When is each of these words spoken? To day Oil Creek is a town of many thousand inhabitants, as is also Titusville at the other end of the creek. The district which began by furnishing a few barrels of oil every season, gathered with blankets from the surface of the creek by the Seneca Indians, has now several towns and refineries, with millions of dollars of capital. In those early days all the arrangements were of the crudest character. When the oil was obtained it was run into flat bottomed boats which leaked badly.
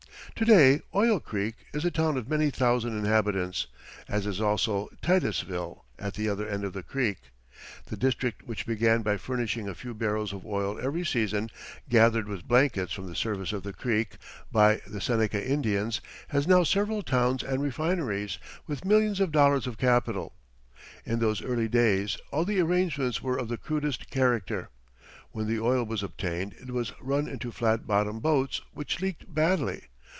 To 0.37 0.45
day 0.45 0.81
Oil 0.95 1.19
Creek 1.19 1.53
is 1.71 1.85
a 1.85 1.91
town 1.91 2.17
of 2.17 2.27
many 2.27 2.49
thousand 2.49 2.97
inhabitants, 2.97 3.67
as 4.07 4.25
is 4.25 4.41
also 4.41 4.89
Titusville 4.99 5.85
at 5.99 6.15
the 6.15 6.29
other 6.29 6.47
end 6.47 6.63
of 6.63 6.73
the 6.73 6.81
creek. 6.81 7.19
The 7.85 7.97
district 7.97 8.47
which 8.47 8.65
began 8.65 9.03
by 9.03 9.17
furnishing 9.17 9.69
a 9.69 9.75
few 9.75 9.93
barrels 9.93 10.33
of 10.33 10.43
oil 10.43 10.79
every 10.81 11.05
season, 11.05 11.51
gathered 11.89 12.27
with 12.27 12.47
blankets 12.47 12.91
from 12.91 13.05
the 13.07 13.15
surface 13.15 13.53
of 13.53 13.61
the 13.61 13.73
creek 13.73 14.17
by 14.51 14.81
the 14.87 14.99
Seneca 14.99 15.45
Indians, 15.47 16.01
has 16.29 16.47
now 16.47 16.63
several 16.63 17.03
towns 17.03 17.43
and 17.43 17.61
refineries, 17.61 18.39
with 18.65 18.85
millions 18.85 19.19
of 19.19 19.31
dollars 19.31 19.67
of 19.67 19.77
capital. 19.77 20.33
In 21.05 21.19
those 21.19 21.43
early 21.43 21.67
days 21.67 22.17
all 22.31 22.45
the 22.45 22.59
arrangements 22.59 23.21
were 23.21 23.37
of 23.37 23.47
the 23.47 23.57
crudest 23.57 24.09
character. 24.09 24.69
When 25.33 25.45
the 25.45 25.59
oil 25.59 25.83
was 25.83 26.01
obtained 26.01 26.53
it 26.53 26.71
was 26.71 26.93
run 26.99 27.27
into 27.27 27.51
flat 27.51 27.85
bottomed 27.85 28.23
boats 28.23 28.61
which 28.73 29.01
leaked 29.01 29.31
badly. 29.31 29.83